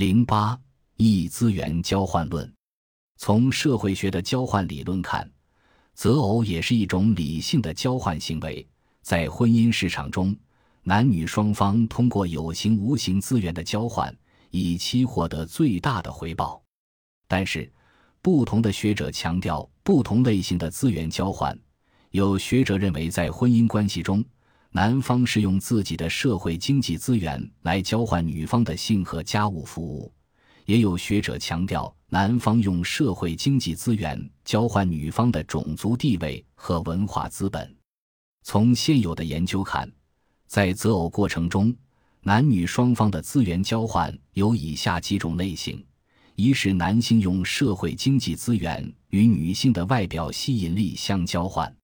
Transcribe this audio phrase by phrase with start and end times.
[0.00, 0.58] 零八
[0.96, 2.50] 异资源交换论。
[3.18, 5.30] 从社会学的交换理论看，
[5.92, 8.66] 择偶也是一种理性的交换行为。
[9.02, 10.34] 在婚姻市场中，
[10.84, 14.10] 男女双方通过有形无形资源的交换，
[14.50, 16.62] 以期获得最大的回报。
[17.28, 17.70] 但是，
[18.22, 21.54] 不同的学者强调不同类型的资源交换。
[22.12, 24.24] 有学者认为，在婚姻关系中，
[24.72, 30.12] 男方是用自己的社会经济资源来交换女方的性和家务服务。
[30.64, 37.76] 也有学者强调，男方用社会经济资源交换女方的种族地位和文化资本。
[38.44, 39.90] 从现有的研究看，
[40.46, 41.74] 在择偶过程中，
[42.20, 45.84] 男女双方的资源交换有以下几种类型：
[46.36, 51.74] 一是男性用社会经济资源与女性的外表吸引力相交换。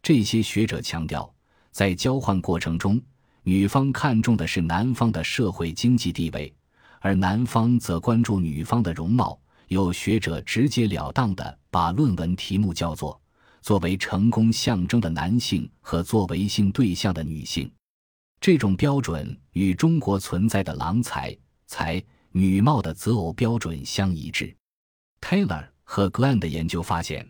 [0.00, 1.34] 这些学者强调，
[1.70, 3.00] 在交换过程中，
[3.42, 6.52] 女方看重的是男方的社会经济地位。
[7.00, 13.18] 而男方则关注女方的容貌，有学者直截了当地把论文题目叫做
[13.62, 17.70] “作为成功象征的男性和作为性对象的女性”。
[18.38, 21.34] 这种标准与中国存在的郎才、
[21.66, 24.54] 才、女貌的择偶标准相一致。
[25.22, 27.26] Taylor 和 Glenn 的研究发现，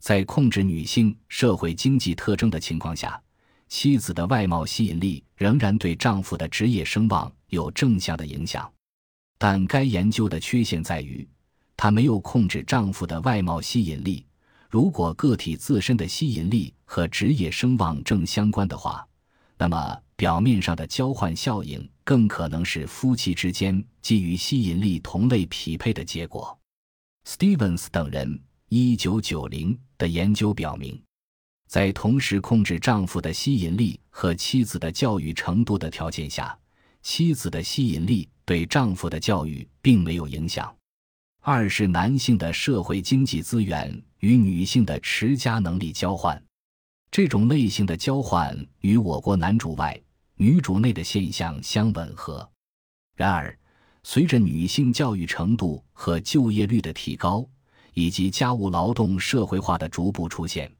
[0.00, 3.20] 在控制女性社会经济特征的情况下，
[3.68, 8.70] 妻子的外貌吸引力仍然对丈夫的职业声望有正向的影响。
[9.38, 11.28] 但该研究的缺陷在于，
[11.76, 14.24] 他没有控制丈夫的外貌吸引力。
[14.70, 19.06] 如果个体自身的吸引力和职业声望正相关的话，
[19.56, 26.58] 那么表面上的交换效应更可能是夫妻之间基于吸引力同类匹配的结果。
[27.26, 31.00] Stevens 等人一九九零的研究表明，
[31.74, 36.56] 在同时控制丈夫的吸引力和妻子的教育程度的条件下，
[37.02, 38.28] 妻子的吸引力。
[38.44, 40.72] 对丈夫的教育并没有影响。
[41.40, 46.40] 二是男性的社会经济资源与女性的持家能力交换，
[47.10, 50.00] 这种类型的交换与我国男主外
[50.36, 52.48] 女主内的现象相吻合。
[53.16, 53.58] 然而，
[54.04, 57.44] 随着女性教育程度和就业率的提高，
[57.94, 60.70] 以及家务劳动社会化的逐步出现，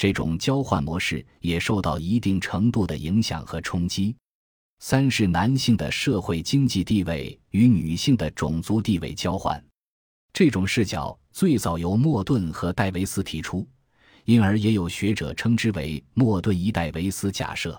[0.00, 4.16] 这种交换模式也受到一定程度的影响和冲击。
[4.78, 9.62] 三是男性的社会经济地位与女性的种族地位交换，
[10.32, 13.68] 这种视角最早由莫顿和戴维斯提出，
[14.24, 17.78] 因而也有学者称之为莫顿一戴维斯假设。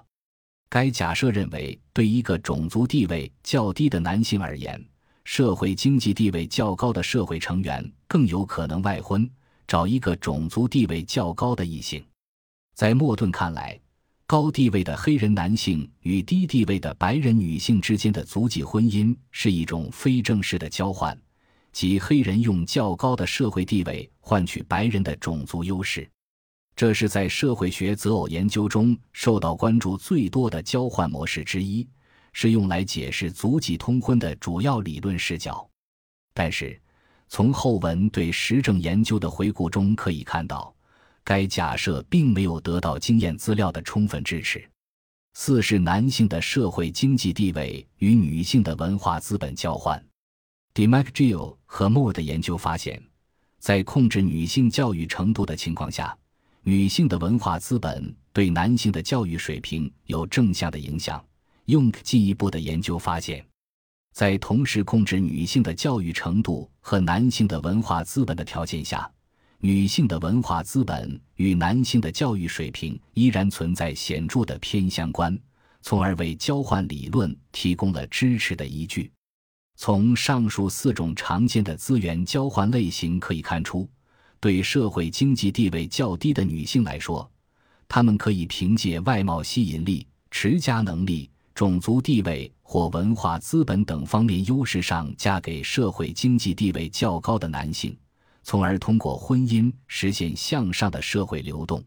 [0.70, 4.80] 该假设认为，对一个种族地位较低的男性而言，
[5.24, 9.28] 社会经济地位较高的社会成员更有可能外婚，
[9.68, 12.06] 找一个种族地位较高的异性。
[12.82, 13.80] 在莫顿看来。
[14.26, 21.16] 高地位的黑人男性与低地位的白人女性之间的族籍婚姻是一种非正式的交换，
[21.72, 26.10] 即黑人用较高的社会地位换取白人的种族优势。
[26.76, 31.88] 这是在社会学择偶研究中受到关注最多的交换模式之一，
[32.34, 35.70] 是用来解释族籍通婚的主要理论视角。
[36.34, 36.82] 但是，
[37.30, 40.74] 从后文对实证研究的回顾中可以看到。
[41.24, 44.68] 该假设并没有得到经验资料的充分支持。
[45.34, 50.04] 四是男性的社会经济地位与女性的文化资本交换。
[50.74, 53.02] DeMacGill 和 Moore 的研究发现，
[53.60, 56.18] 在控制女性教育程度的情况下，
[56.64, 61.24] 女性的文化资本对男性的教育水平有正向的影响。
[61.66, 63.46] 用进一步的研究发现，
[64.14, 69.10] 在同时控制女性的教育程度和男性的文化资本的条件下。
[69.64, 75.38] 女性的文化资本与男性的教育水平依然存在显著的偏相关，
[75.84, 79.12] 从而为交换理论提供了支持的依据。
[79.76, 83.88] 从上述四种常见的资源交换类型可以看出，
[84.40, 87.30] 对社会经济地位较低的女性来说，
[87.88, 97.96] 她们可以凭借外貌吸引力、持家能力、种族地位或文化资本等方面优势上嫁给社会经济地位较高的男性。
[98.44, 101.84] 从而通过婚姻实现向上的社会流动。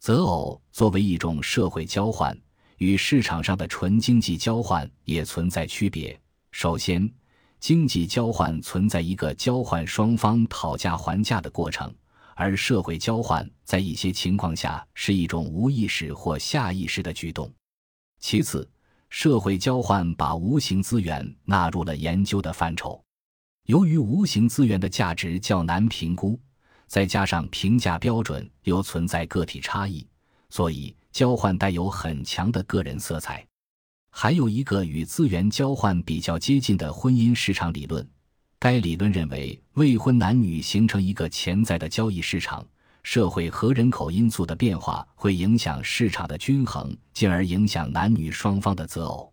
[0.00, 2.38] 择偶作为一种社会交换，
[2.76, 6.18] 与市场上的纯经济交换也存在区别。
[6.52, 7.12] 首先，
[7.58, 11.92] 经济交换存在一个交换双方讨价还价的过程，
[12.36, 17.52] 而社会交换在一些情况下是一种无意识或下意识的举动。
[18.20, 18.68] 其次，
[19.10, 23.02] 社会交换把无形资源纳入了研究的范畴。
[23.68, 26.40] 由于无形资源的价值较难评估，
[26.86, 30.06] 再加上评价标准又存在个体差异，
[30.48, 33.46] 所以交换带有很强的个人色彩。
[34.10, 38.08] 还有一个与资源交换比较接近的婚姻市场理论，
[38.58, 42.66] 该理论认为未婚男女形成一个潜在的交易市场，
[43.02, 49.30] 社会和人口因素的变化会影响市场的均衡，进而影响男女双方的择偶。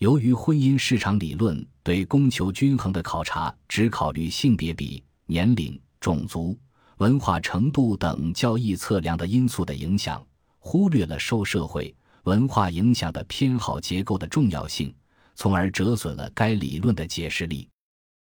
[0.00, 6.58] 由于婚姻市场理论对供求均衡的考察只考虑性别比、年龄、种族、
[6.96, 10.26] 文化程度等交易测量的因素的影响，
[10.58, 11.94] 忽略了受社会。
[12.22, 14.94] 文化影响的偏好结构的重要性，
[15.34, 17.68] 从而折损了该理论的解释力。